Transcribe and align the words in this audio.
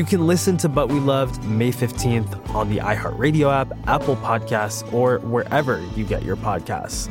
You 0.00 0.06
can 0.06 0.26
listen 0.26 0.56
to 0.56 0.68
But 0.70 0.88
We 0.88 0.98
Loved 0.98 1.44
May 1.44 1.70
15th 1.70 2.54
on 2.54 2.70
the 2.70 2.78
iHeartRadio 2.78 3.52
app, 3.52 3.70
Apple 3.86 4.16
Podcasts, 4.16 4.90
or 4.94 5.18
wherever 5.18 5.82
you 5.94 6.06
get 6.06 6.22
your 6.22 6.36
podcasts. 6.36 7.10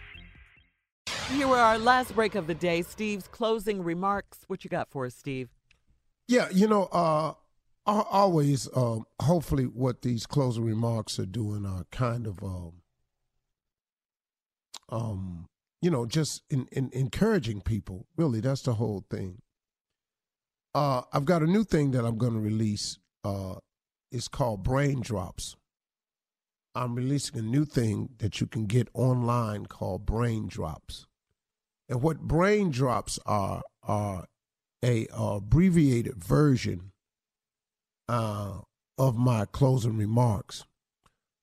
Here 1.31 1.47
are 1.47 1.59
our 1.59 1.77
last 1.77 2.13
break 2.13 2.35
of 2.35 2.47
the 2.47 2.53
day. 2.53 2.81
Steve's 2.81 3.27
closing 3.27 3.83
remarks. 3.83 4.39
What 4.47 4.63
you 4.65 4.69
got 4.69 4.89
for 4.89 5.05
us, 5.05 5.15
Steve? 5.15 5.49
Yeah, 6.27 6.49
you 6.51 6.67
know, 6.67 6.83
uh, 6.91 7.33
always, 7.85 8.67
uh, 8.75 8.99
hopefully, 9.21 9.63
what 9.63 10.01
these 10.01 10.25
closing 10.25 10.65
remarks 10.65 11.19
are 11.19 11.25
doing 11.25 11.65
are 11.65 11.85
kind 11.89 12.27
of, 12.27 12.43
um, 12.43 12.73
um, 14.89 15.47
you 15.81 15.89
know, 15.89 16.05
just 16.05 16.43
in, 16.49 16.67
in 16.71 16.89
encouraging 16.93 17.61
people. 17.61 18.07
Really, 18.17 18.41
that's 18.41 18.63
the 18.63 18.73
whole 18.73 19.05
thing. 19.09 19.41
Uh, 20.75 21.03
I've 21.13 21.25
got 21.25 21.41
a 21.41 21.47
new 21.47 21.63
thing 21.63 21.91
that 21.91 22.05
I'm 22.05 22.17
going 22.17 22.33
to 22.33 22.39
release. 22.39 22.99
Uh, 23.23 23.55
it's 24.11 24.27
called 24.27 24.63
Brain 24.63 24.99
Drops. 24.99 25.55
I'm 26.75 26.95
releasing 26.95 27.39
a 27.39 27.41
new 27.41 27.65
thing 27.65 28.09
that 28.19 28.39
you 28.41 28.47
can 28.47 28.65
get 28.65 28.89
online 28.93 29.65
called 29.65 30.05
Brain 30.05 30.47
Drops. 30.47 31.07
And 31.91 32.01
what 32.01 32.21
brain 32.21 32.71
drops 32.71 33.19
are 33.25 33.61
are 33.83 34.25
a 34.83 35.07
uh, 35.07 35.35
abbreviated 35.35 36.15
version 36.15 36.93
uh, 38.07 38.59
of 38.97 39.17
my 39.17 39.45
closing 39.45 39.97
remarks, 39.97 40.63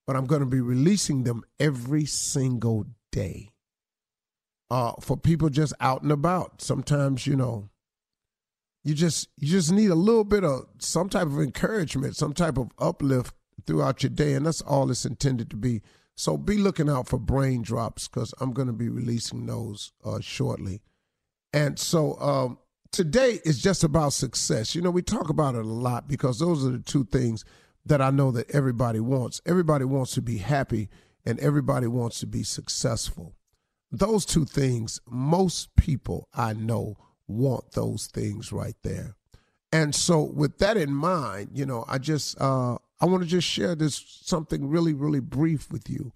but 0.07 0.17
I'm 0.17 0.25
going 0.25 0.41
to 0.41 0.47
be 0.47 0.63
releasing 0.63 1.25
them 1.25 1.45
every 1.61 2.07
single 2.07 2.87
day 3.13 3.51
uh, 4.71 4.93
for 5.03 5.19
people 5.19 5.51
just 5.51 5.75
out 5.81 6.01
and 6.01 6.11
about. 6.11 6.63
Sometimes 6.63 7.27
you 7.27 7.37
know, 7.37 7.69
you 8.85 8.95
just 8.95 9.29
you 9.37 9.49
just 9.49 9.71
need 9.71 9.91
a 9.91 9.95
little 9.95 10.25
bit 10.25 10.45
of 10.45 10.65
some 10.79 11.11
type 11.11 11.27
of 11.27 11.39
encouragement, 11.41 12.17
some 12.17 12.33
type 12.33 12.57
of 12.57 12.71
uplift 12.79 13.35
throughout 13.67 14.03
your 14.03 14.11
day, 14.11 14.33
and 14.33 14.47
that's 14.47 14.63
all 14.63 14.91
it's 14.91 15.05
intended 15.05 15.51
to 15.51 15.57
be. 15.57 15.83
So 16.19 16.37
be 16.37 16.59
looking 16.59 16.91
out 16.91 17.07
for 17.07 17.17
brain 17.17 17.63
drops 17.63 18.09
because 18.09 18.35
I'm 18.41 18.53
going 18.53 18.67
to 18.67 18.75
be 18.75 18.89
releasing 18.89 19.47
those 19.47 19.93
uh, 20.05 20.19
shortly. 20.19 20.83
And 21.53 21.79
so 21.79 22.19
um, 22.19 22.59
today 22.91 23.39
is 23.45 23.63
just 23.63 23.85
about 23.85 24.15
success. 24.15 24.75
You 24.75 24.83
know, 24.83 24.91
we 24.91 25.01
talk 25.01 25.29
about 25.29 25.55
it 25.55 25.65
a 25.65 25.69
lot 25.69 26.09
because 26.09 26.41
those 26.41 26.67
are 26.67 26.71
the 26.71 26.81
two 26.81 27.05
things 27.05 27.45
that 27.87 28.03
I 28.03 28.11
know 28.11 28.33
that 28.33 28.51
everybody 28.51 28.99
wants. 28.99 29.41
Everybody 29.47 29.85
wants 29.85 30.13
to 30.15 30.21
be 30.21 30.39
happy 30.39 30.89
and 31.25 31.39
everybody 31.39 31.87
wants 31.87 32.19
to 32.19 32.27
be 32.27 32.43
successful. 32.43 33.37
Those 33.93 34.27
two 34.27 34.45
things, 34.45 35.01
most 35.09 35.77
people 35.77 36.29
I 36.35 36.53
know 36.53 36.97
want 37.29 37.75
those 37.75 38.09
things 38.09 38.51
right 38.51 38.75
there. 38.83 39.15
And 39.73 39.95
so 39.95 40.25
with 40.25 40.59
that 40.59 40.77
in 40.77 40.93
mind, 40.93 41.51
you 41.53 41.65
know, 41.65 41.85
I 41.87 41.99
just 41.99 42.41
uh, 42.41 42.79
I 43.01 43.07
want 43.07 43.23
to 43.23 43.29
just 43.29 43.47
share 43.47 43.75
this 43.75 44.03
something 44.23 44.69
really, 44.69 44.93
really 44.93 45.21
brief 45.21 45.71
with 45.71 45.89
you 45.89 46.13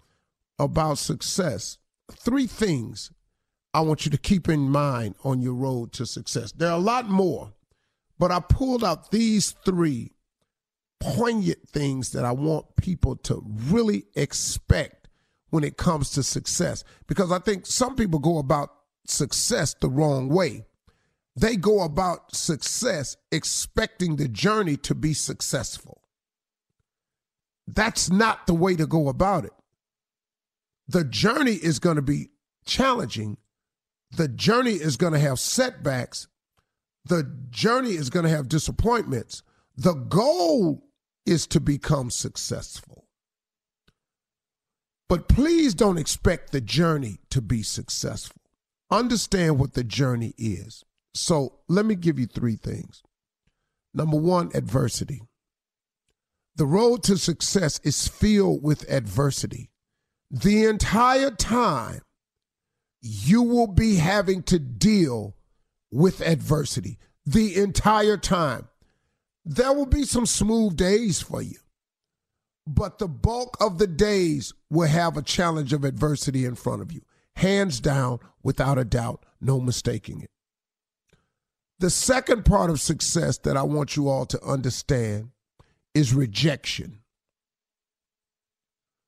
about 0.59 0.97
success. 0.97 1.77
Three 2.11 2.47
things 2.47 3.11
I 3.73 3.81
want 3.81 4.05
you 4.05 4.11
to 4.11 4.17
keep 4.17 4.49
in 4.49 4.69
mind 4.69 5.15
on 5.23 5.41
your 5.41 5.53
road 5.53 5.93
to 5.93 6.05
success. 6.05 6.51
There 6.51 6.69
are 6.69 6.77
a 6.77 6.81
lot 6.81 7.09
more, 7.09 7.53
but 8.19 8.31
I 8.31 8.39
pulled 8.39 8.83
out 8.83 9.11
these 9.11 9.51
three 9.65 10.11
poignant 10.99 11.67
things 11.69 12.11
that 12.11 12.23
I 12.23 12.31
want 12.31 12.75
people 12.75 13.15
to 13.17 13.43
really 13.45 14.05
expect 14.15 15.07
when 15.49 15.63
it 15.63 15.77
comes 15.77 16.11
to 16.11 16.23
success. 16.23 16.83
Because 17.07 17.31
I 17.31 17.39
think 17.39 17.65
some 17.65 17.95
people 17.95 18.19
go 18.19 18.37
about 18.37 18.69
success 19.05 19.75
the 19.79 19.89
wrong 19.89 20.29
way. 20.29 20.65
They 21.35 21.55
go 21.55 21.81
about 21.81 22.35
success 22.35 23.17
expecting 23.31 24.17
the 24.17 24.27
journey 24.27 24.77
to 24.77 24.93
be 24.93 25.13
successful. 25.13 26.02
That's 27.67 28.09
not 28.09 28.47
the 28.47 28.53
way 28.53 28.75
to 28.75 28.85
go 28.85 29.07
about 29.07 29.45
it. 29.45 29.53
The 30.87 31.03
journey 31.03 31.53
is 31.53 31.79
going 31.79 31.95
to 31.95 32.01
be 32.01 32.29
challenging. 32.65 33.37
The 34.11 34.27
journey 34.27 34.73
is 34.73 34.97
going 34.97 35.13
to 35.13 35.19
have 35.19 35.39
setbacks. 35.39 36.27
The 37.05 37.23
journey 37.49 37.91
is 37.91 38.09
going 38.09 38.23
to 38.23 38.31
have 38.31 38.47
disappointments. 38.47 39.43
The 39.75 39.93
goal 39.93 40.83
is 41.25 41.47
to 41.47 41.59
become 41.59 42.11
successful. 42.11 43.05
But 45.09 45.27
please 45.27 45.73
don't 45.73 45.97
expect 45.97 46.51
the 46.51 46.61
journey 46.61 47.19
to 47.29 47.41
be 47.41 47.63
successful. 47.63 48.41
Understand 48.89 49.59
what 49.59 49.73
the 49.73 49.83
journey 49.83 50.33
is. 50.37 50.83
So 51.13 51.59
let 51.67 51.85
me 51.85 51.95
give 51.95 52.19
you 52.19 52.25
three 52.25 52.55
things. 52.55 53.03
Number 53.93 54.17
one, 54.17 54.49
adversity. 54.53 55.21
The 56.55 56.65
road 56.65 57.03
to 57.03 57.17
success 57.17 57.79
is 57.83 58.07
filled 58.07 58.61
with 58.63 58.89
adversity. 58.91 59.71
The 60.29 60.65
entire 60.65 61.31
time, 61.31 62.01
you 63.01 63.41
will 63.41 63.67
be 63.67 63.95
having 63.95 64.43
to 64.43 64.59
deal 64.59 65.35
with 65.91 66.21
adversity. 66.21 66.99
The 67.25 67.55
entire 67.55 68.17
time. 68.17 68.67
There 69.45 69.73
will 69.73 69.85
be 69.85 70.03
some 70.03 70.25
smooth 70.25 70.77
days 70.77 71.21
for 71.21 71.41
you, 71.41 71.57
but 72.65 72.97
the 72.99 73.09
bulk 73.09 73.57
of 73.59 73.77
the 73.77 73.87
days 73.87 74.53
will 74.69 74.87
have 74.87 75.17
a 75.17 75.21
challenge 75.21 75.73
of 75.73 75.83
adversity 75.83 76.45
in 76.45 76.55
front 76.55 76.81
of 76.81 76.91
you. 76.91 77.01
Hands 77.35 77.77
down, 77.81 78.19
without 78.41 78.77
a 78.77 78.85
doubt, 78.85 79.25
no 79.41 79.59
mistaking 79.59 80.21
it. 80.21 80.29
The 81.79 81.89
second 81.89 82.45
part 82.45 82.69
of 82.69 82.79
success 82.79 83.37
that 83.39 83.57
I 83.57 83.63
want 83.63 83.97
you 83.97 84.07
all 84.07 84.25
to 84.27 84.41
understand 84.41 85.31
is 85.93 86.13
rejection. 86.13 86.99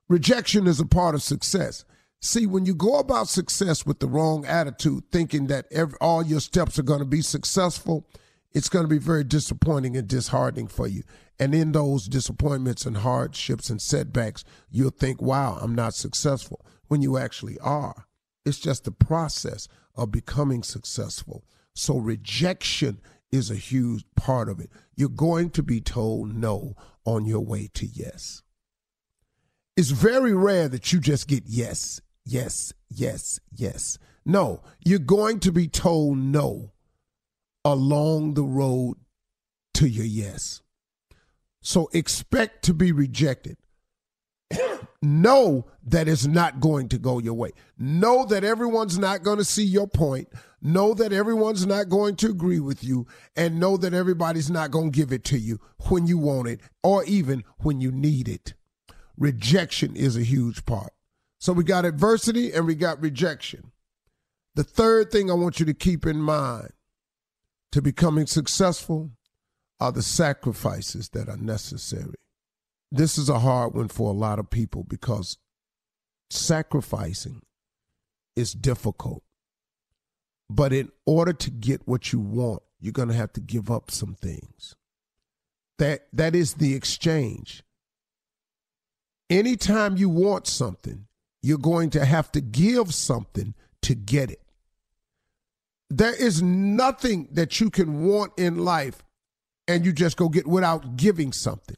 Rejection 0.07 0.67
is 0.67 0.79
a 0.79 0.85
part 0.85 1.15
of 1.15 1.23
success. 1.23 1.83
See, 2.21 2.45
when 2.45 2.65
you 2.65 2.75
go 2.75 2.97
about 2.97 3.27
success 3.27 3.85
with 3.85 3.99
the 3.99 4.07
wrong 4.07 4.45
attitude, 4.45 5.03
thinking 5.11 5.47
that 5.47 5.65
every, 5.71 5.97
all 5.99 6.23
your 6.23 6.39
steps 6.39 6.79
are 6.79 6.83
going 6.83 6.99
to 6.99 7.05
be 7.05 7.21
successful, 7.21 8.07
it's 8.51 8.69
going 8.69 8.85
to 8.85 8.89
be 8.89 8.99
very 8.99 9.23
disappointing 9.23 9.97
and 9.97 10.07
disheartening 10.07 10.67
for 10.67 10.87
you. 10.87 11.03
And 11.39 11.53
in 11.53 11.71
those 11.71 12.07
disappointments 12.07 12.85
and 12.85 12.97
hardships 12.97 13.69
and 13.69 13.81
setbacks, 13.81 14.43
you'll 14.71 14.91
think, 14.91 15.21
wow, 15.21 15.57
I'm 15.61 15.75
not 15.75 15.93
successful, 15.93 16.65
when 16.87 17.01
you 17.01 17.17
actually 17.17 17.59
are. 17.59 18.07
It's 18.45 18.59
just 18.59 18.85
the 18.85 18.91
process 18.91 19.67
of 19.95 20.11
becoming 20.11 20.63
successful. 20.63 21.43
So 21.73 21.97
rejection 21.97 23.01
is 23.31 23.49
a 23.49 23.55
huge 23.55 24.05
part 24.15 24.49
of 24.49 24.59
it. 24.59 24.69
You're 24.95 25.09
going 25.09 25.49
to 25.51 25.63
be 25.63 25.81
told 25.81 26.35
no 26.35 26.75
on 27.05 27.25
your 27.25 27.41
way 27.41 27.69
to 27.73 27.85
yes. 27.85 28.41
It's 29.77 29.91
very 29.91 30.33
rare 30.33 30.69
that 30.69 30.93
you 30.93 30.99
just 30.99 31.27
get 31.27 31.43
yes, 31.45 32.01
yes, 32.25 32.73
yes, 32.89 33.39
yes. 33.51 33.97
No, 34.25 34.61
you're 34.83 34.99
going 34.99 35.39
to 35.41 35.51
be 35.51 35.67
told 35.67 36.17
no 36.17 36.71
along 37.63 38.35
the 38.35 38.43
road 38.43 38.97
to 39.75 39.87
your 39.87 40.05
yes. 40.05 40.61
So 41.61 41.89
expect 41.93 42.63
to 42.65 42.73
be 42.73 42.91
rejected. 42.91 43.57
know 45.01 45.65
that 45.83 46.07
it's 46.07 46.25
not 46.25 46.59
going 46.59 46.89
to 46.89 46.97
go 46.97 47.19
your 47.19 47.33
way. 47.33 47.51
Know 47.77 48.25
that 48.25 48.43
everyone's 48.43 48.97
not 48.97 49.23
going 49.23 49.37
to 49.37 49.43
see 49.43 49.65
your 49.65 49.87
point. 49.87 50.29
Know 50.65 50.95
that 50.95 51.13
everyone's 51.13 51.67
not 51.67 51.89
going 51.89 52.15
to 52.15 52.31
agree 52.31 52.59
with 52.59 52.83
you. 52.83 53.05
And 53.35 53.59
know 53.59 53.77
that 53.77 53.93
everybody's 53.93 54.49
not 54.49 54.71
going 54.71 54.91
to 54.91 54.97
give 54.97 55.11
it 55.11 55.23
to 55.25 55.37
you 55.37 55.59
when 55.89 56.07
you 56.07 56.17
want 56.17 56.47
it 56.47 56.59
or 56.81 57.03
even 57.03 57.43
when 57.59 57.81
you 57.81 57.91
need 57.91 58.27
it. 58.27 58.55
Rejection 59.15 59.95
is 59.95 60.17
a 60.17 60.23
huge 60.23 60.65
part. 60.65 60.91
So 61.37 61.53
we 61.53 61.63
got 61.63 61.85
adversity 61.85 62.51
and 62.51 62.65
we 62.65 62.73
got 62.73 62.99
rejection. 62.99 63.73
The 64.55 64.63
third 64.63 65.11
thing 65.11 65.29
I 65.29 65.35
want 65.35 65.59
you 65.59 65.67
to 65.67 65.73
keep 65.75 66.03
in 66.03 66.19
mind 66.19 66.71
to 67.71 67.79
becoming 67.79 68.25
successful 68.25 69.11
are 69.79 69.91
the 69.91 70.01
sacrifices 70.01 71.09
that 71.09 71.29
are 71.29 71.37
necessary. 71.37 72.15
This 72.91 73.19
is 73.19 73.29
a 73.29 73.37
hard 73.37 73.75
one 73.75 73.89
for 73.89 74.09
a 74.09 74.17
lot 74.17 74.39
of 74.39 74.49
people 74.49 74.83
because 74.83 75.37
sacrificing 76.31 77.43
is 78.35 78.53
difficult. 78.53 79.21
But 80.49 80.73
in 80.73 80.91
order 81.05 81.33
to 81.33 81.51
get 81.51 81.87
what 81.87 82.13
you 82.13 82.19
want, 82.19 82.61
you're 82.79 82.93
going 82.93 83.07
to 83.07 83.15
have 83.15 83.33
to 83.33 83.41
give 83.41 83.71
up 83.71 83.89
some 83.89 84.15
things. 84.15 84.75
That 85.79 86.07
that 86.13 86.35
is 86.35 86.55
the 86.55 86.75
exchange. 86.75 87.63
Anytime 89.29 89.97
you 89.97 90.07
want 90.07 90.47
something, 90.47 91.07
you're 91.41 91.57
going 91.57 91.89
to 91.91 92.05
have 92.05 92.31
to 92.33 92.41
give 92.41 92.93
something 92.93 93.55
to 93.81 93.95
get 93.95 94.29
it. 94.29 94.41
There 95.89 96.13
is 96.13 96.41
nothing 96.41 97.27
that 97.31 97.59
you 97.59 97.69
can 97.69 98.05
want 98.05 98.33
in 98.37 98.57
life 98.57 99.03
and 99.67 99.85
you 99.85 99.93
just 99.93 100.17
go 100.17 100.29
get 100.29 100.47
without 100.47 100.95
giving 100.95 101.31
something. 101.31 101.77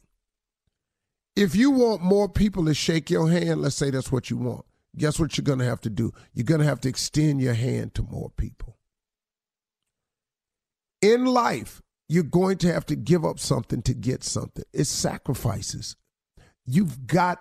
If 1.36 1.54
you 1.54 1.70
want 1.70 2.02
more 2.02 2.28
people 2.28 2.64
to 2.66 2.74
shake 2.74 3.10
your 3.10 3.30
hand, 3.30 3.62
let's 3.62 3.76
say 3.76 3.90
that's 3.90 4.10
what 4.10 4.30
you 4.30 4.36
want, 4.36 4.64
guess 4.96 5.18
what 5.18 5.36
you're 5.36 5.44
going 5.44 5.58
to 5.58 5.64
have 5.64 5.80
to 5.82 5.90
do? 5.90 6.12
You're 6.34 6.44
going 6.44 6.60
to 6.60 6.66
have 6.66 6.80
to 6.82 6.88
extend 6.88 7.40
your 7.40 7.54
hand 7.54 7.94
to 7.94 8.02
more 8.02 8.30
people. 8.30 8.76
In 11.00 11.26
life, 11.26 11.82
you're 12.08 12.22
going 12.24 12.58
to 12.58 12.72
have 12.72 12.86
to 12.86 12.96
give 12.96 13.24
up 13.24 13.38
something 13.38 13.82
to 13.82 13.94
get 13.94 14.24
something. 14.24 14.64
It's 14.72 14.90
sacrifices. 14.90 15.96
You've 16.64 17.06
got 17.06 17.38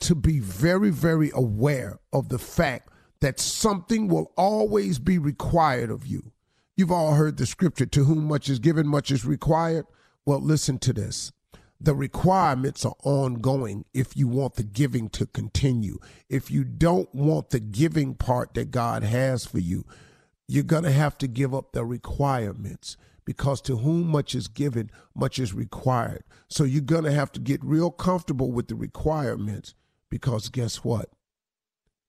to 0.00 0.14
be 0.14 0.40
very, 0.40 0.90
very 0.90 1.30
aware 1.34 1.98
of 2.12 2.28
the 2.28 2.38
fact 2.38 2.90
that 3.20 3.40
something 3.40 4.08
will 4.08 4.32
always 4.36 4.98
be 4.98 5.18
required 5.18 5.90
of 5.90 6.06
you. 6.06 6.32
You've 6.76 6.92
all 6.92 7.14
heard 7.14 7.38
the 7.38 7.46
scripture 7.46 7.86
to 7.86 8.04
whom 8.04 8.26
much 8.26 8.48
is 8.48 8.58
given, 8.58 8.86
much 8.86 9.10
is 9.10 9.24
required. 9.24 9.86
Well, 10.26 10.40
listen 10.40 10.78
to 10.80 10.92
this. 10.92 11.32
The 11.80 11.94
requirements 11.94 12.84
are 12.84 12.96
ongoing 13.02 13.84
if 13.92 14.16
you 14.16 14.28
want 14.28 14.54
the 14.54 14.62
giving 14.62 15.08
to 15.10 15.26
continue. 15.26 15.98
If 16.28 16.50
you 16.50 16.64
don't 16.64 17.14
want 17.14 17.50
the 17.50 17.60
giving 17.60 18.14
part 18.14 18.54
that 18.54 18.70
God 18.70 19.02
has 19.02 19.44
for 19.44 19.58
you, 19.58 19.84
you're 20.48 20.64
going 20.64 20.84
to 20.84 20.92
have 20.92 21.18
to 21.18 21.26
give 21.26 21.54
up 21.54 21.72
the 21.72 21.84
requirements 21.84 22.96
because 23.24 23.60
to 23.62 23.78
whom 23.78 24.06
much 24.06 24.34
is 24.34 24.48
given, 24.48 24.90
much 25.14 25.38
is 25.38 25.52
required. 25.52 26.22
So 26.48 26.64
you're 26.64 26.80
going 26.80 27.04
to 27.04 27.12
have 27.12 27.32
to 27.32 27.40
get 27.40 27.62
real 27.64 27.90
comfortable 27.90 28.52
with 28.52 28.68
the 28.68 28.76
requirements 28.76 29.74
because 30.08 30.48
guess 30.48 30.84
what? 30.84 31.10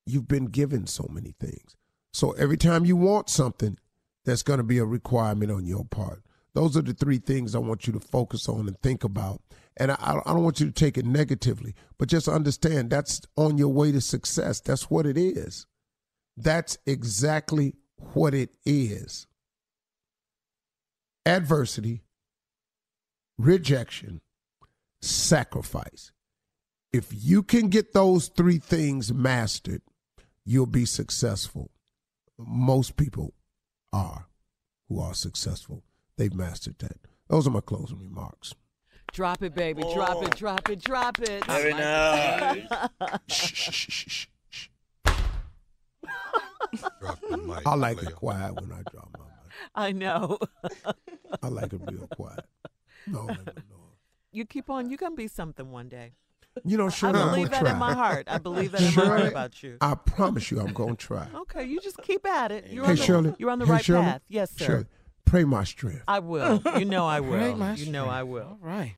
You've 0.05 0.27
been 0.27 0.45
given 0.45 0.87
so 0.87 1.09
many 1.11 1.33
things. 1.39 1.75
So 2.13 2.31
every 2.33 2.57
time 2.57 2.85
you 2.85 2.95
want 2.95 3.29
something, 3.29 3.77
there's 4.23 4.43
going 4.43 4.57
to 4.57 4.63
be 4.63 4.77
a 4.77 4.85
requirement 4.85 5.51
on 5.51 5.65
your 5.65 5.85
part. 5.85 6.23
Those 6.57 6.75
are 6.75 6.81
the 6.81 6.95
three 6.95 7.19
things 7.19 7.53
I 7.53 7.59
want 7.59 7.85
you 7.85 7.93
to 7.93 7.99
focus 7.99 8.49
on 8.49 8.67
and 8.67 8.81
think 8.81 9.03
about. 9.03 9.43
And 9.79 9.91
I, 9.91 10.19
I 10.25 10.33
don't 10.33 10.43
want 10.43 10.59
you 10.59 10.65
to 10.65 10.71
take 10.71 10.97
it 10.97 11.05
negatively, 11.05 11.75
but 11.99 12.09
just 12.09 12.27
understand 12.27 12.89
that's 12.89 13.21
on 13.35 13.59
your 13.59 13.67
way 13.67 13.91
to 13.91 14.01
success. 14.01 14.59
That's 14.59 14.89
what 14.89 15.05
it 15.05 15.19
is. 15.19 15.67
That's 16.35 16.79
exactly 16.87 17.75
what 18.13 18.33
it 18.33 18.49
is 18.65 19.27
adversity, 21.27 22.01
rejection, 23.37 24.19
sacrifice. 24.99 26.11
If 26.91 27.09
you 27.11 27.43
can 27.43 27.69
get 27.69 27.93
those 27.93 28.29
three 28.29 28.57
things 28.57 29.13
mastered, 29.13 29.83
you'll 30.43 30.65
be 30.65 30.85
successful. 30.85 31.69
Most 32.35 32.97
people 32.97 33.35
are 33.93 34.25
who 34.89 34.99
are 34.99 35.13
successful. 35.13 35.83
They've 36.17 36.33
mastered 36.33 36.79
that. 36.79 36.97
Those 37.29 37.47
are 37.47 37.51
my 37.51 37.61
closing 37.61 37.99
remarks. 37.99 38.53
Drop 39.13 39.41
it, 39.41 39.55
baby. 39.55 39.83
Oh. 39.85 39.93
Drop 39.93 40.23
it, 40.23 40.35
drop 40.35 40.69
it, 40.69 40.83
drop 40.83 41.19
it. 41.21 41.45
Very 41.45 41.73
nice. 41.73 42.67
shh, 43.27 43.53
shh, 43.53 43.71
shh, 43.71 43.89
shh, 43.89 44.27
shh. 44.49 44.67
I 47.65 47.75
like 47.75 48.01
it 48.03 48.15
quiet 48.15 48.55
when 48.55 48.71
I 48.71 48.81
drop 48.91 49.09
my 49.17 49.25
mic. 49.25 49.53
I 49.75 49.91
know. 49.91 50.37
I 51.43 51.47
like 51.47 51.73
it 51.73 51.81
real 51.89 52.07
quiet. 52.07 52.45
No, 53.05 53.25
no, 53.25 53.33
no. 53.33 53.53
You 54.31 54.45
keep 54.45 54.69
on. 54.69 54.89
You're 54.89 54.97
gonna 54.97 55.15
be 55.15 55.27
something 55.27 55.71
one 55.71 55.87
day. 55.87 56.13
You 56.65 56.77
know, 56.77 56.89
Shirley, 56.89 57.19
I 57.19 57.29
believe 57.29 57.49
that 57.51 57.61
try. 57.61 57.71
in 57.71 57.77
my 57.77 57.93
heart. 57.93 58.27
I 58.27 58.39
believe 58.39 58.71
that 58.71 58.81
in 58.81 58.95
my 58.95 59.05
heart 59.05 59.31
about 59.31 59.63
you. 59.63 59.77
I 59.79 59.95
promise 59.95 60.51
you, 60.51 60.59
I'm 60.59 60.73
gonna 60.73 60.95
try. 60.95 61.27
Okay, 61.33 61.65
you 61.65 61.79
just 61.79 62.01
keep 62.01 62.25
at 62.25 62.51
it. 62.51 62.67
You're 62.67 62.83
hey, 62.85 62.91
on 62.91 62.95
the, 62.95 63.03
Shirley. 63.03 63.35
You're 63.37 63.51
on 63.51 63.59
the 63.59 63.65
hey, 63.65 63.71
right 63.71 63.85
Shirley, 63.85 64.05
path. 64.05 64.21
Yes, 64.27 64.51
sir. 64.51 64.65
Shirley, 64.65 64.85
pray 65.27 65.43
my 65.43 65.63
strength. 65.63 66.03
I 66.07 66.19
will. 66.19 66.61
You 66.77 66.85
know 66.85 67.05
I 67.05 67.19
will. 67.27 67.37
Pray 67.37 67.53
my 67.53 67.73
you 67.75 67.91
know. 67.91 68.07
I 68.07 68.23
will. 68.23 68.47
All 68.47 68.57
right. 68.61 68.95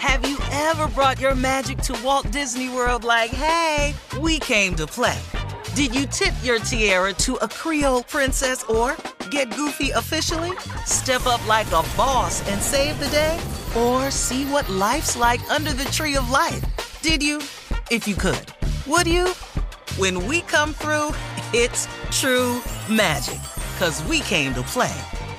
Have 0.00 0.28
you 0.28 0.38
ever 0.52 0.88
brought 0.88 1.20
your 1.20 1.34
magic 1.34 1.78
to 1.78 1.98
Walt 2.04 2.30
Disney 2.30 2.68
World 2.68 3.04
like, 3.04 3.30
hey, 3.30 3.94
we 4.20 4.38
came 4.38 4.74
to 4.76 4.86
play? 4.86 5.18
Did 5.74 5.94
you 5.94 6.06
tip 6.06 6.32
your 6.42 6.58
tiara 6.60 7.12
to 7.14 7.34
a 7.36 7.48
Creole 7.48 8.02
princess 8.04 8.62
or 8.64 8.96
get 9.30 9.50
goofy 9.54 9.90
officially? 9.90 10.56
Step 10.86 11.26
up 11.26 11.46
like 11.46 11.66
a 11.68 11.82
boss 11.96 12.48
and 12.48 12.62
save 12.62 12.98
the 12.98 13.08
day? 13.08 13.38
Or 13.76 14.10
see 14.10 14.44
what 14.46 14.68
life's 14.70 15.16
like 15.16 15.40
under 15.50 15.72
the 15.72 15.84
tree 15.86 16.16
of 16.16 16.30
life? 16.30 16.64
Did 17.02 17.22
you? 17.22 17.38
If 17.90 18.06
you 18.08 18.14
could. 18.14 18.40
Would 18.86 19.06
you? 19.06 19.28
When 19.98 20.26
we 20.26 20.40
come 20.42 20.72
through, 20.72 21.10
it's 21.52 21.88
true 22.10 22.60
magic. 22.88 23.40
Cause 23.78 24.02
we 24.04 24.20
came 24.20 24.54
to 24.54 24.62
play. 24.62 24.94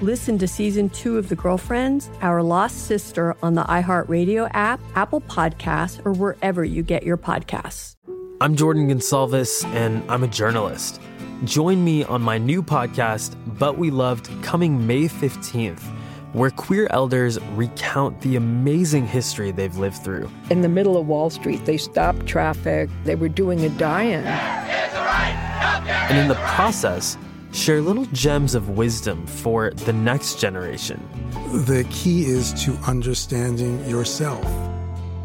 Listen 0.00 0.38
to 0.38 0.48
season 0.48 0.90
two 0.90 1.18
of 1.18 1.28
The 1.28 1.36
Girlfriends, 1.36 2.10
Our 2.20 2.42
Lost 2.42 2.86
Sister 2.86 3.36
on 3.44 3.54
the 3.54 3.62
iHeartRadio 3.62 4.50
app, 4.52 4.80
Apple 4.96 5.20
Podcasts, 5.20 6.04
or 6.04 6.12
wherever 6.12 6.64
you 6.64 6.82
get 6.82 7.04
your 7.04 7.16
podcasts. 7.16 7.94
I'm 8.40 8.56
Jordan 8.56 8.88
Gonsalves, 8.88 9.64
and 9.66 10.02
I'm 10.10 10.24
a 10.24 10.26
journalist. 10.26 11.00
Join 11.44 11.84
me 11.84 12.02
on 12.02 12.22
my 12.22 12.38
new 12.38 12.60
podcast, 12.60 13.36
But 13.56 13.78
We 13.78 13.92
Loved, 13.92 14.28
coming 14.42 14.84
May 14.84 15.04
15th, 15.04 15.82
where 16.32 16.50
queer 16.50 16.88
elders 16.90 17.38
recount 17.52 18.20
the 18.20 18.34
amazing 18.34 19.06
history 19.06 19.52
they've 19.52 19.76
lived 19.76 20.02
through. 20.02 20.28
In 20.50 20.62
the 20.62 20.68
middle 20.68 20.96
of 20.96 21.06
Wall 21.06 21.30
Street, 21.30 21.64
they 21.66 21.76
stopped 21.76 22.26
traffic, 22.26 22.90
they 23.04 23.14
were 23.14 23.28
doing 23.28 23.64
a 23.64 23.68
die 23.68 24.02
in. 24.02 24.24
And 25.86 26.18
in 26.18 26.26
the 26.26 26.34
process, 26.34 27.16
share 27.54 27.80
little 27.80 28.04
gems 28.06 28.56
of 28.56 28.70
wisdom 28.70 29.24
for 29.26 29.70
the 29.70 29.92
next 29.92 30.40
generation. 30.40 31.00
The 31.66 31.86
key 31.88 32.24
is 32.24 32.52
to 32.64 32.72
understanding 32.86 33.82
yourself, 33.88 34.44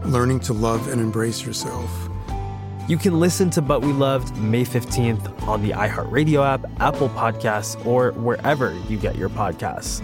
learning 0.05 0.41
to 0.41 0.53
love 0.53 0.87
and 0.89 1.01
embrace 1.01 1.43
yourself. 1.43 1.91
You 2.87 2.97
can 2.97 3.19
listen 3.19 3.49
to 3.51 3.61
But 3.61 3.81
We 3.81 3.91
Loved 3.91 4.37
May 4.37 4.63
15th 4.63 5.47
on 5.47 5.63
the 5.63 5.71
iHeartRadio 5.71 6.45
app, 6.45 6.65
Apple 6.79 7.09
Podcasts, 7.09 7.83
or 7.85 8.11
wherever 8.13 8.73
you 8.87 8.97
get 8.97 9.15
your 9.15 9.29
podcasts. 9.29 10.03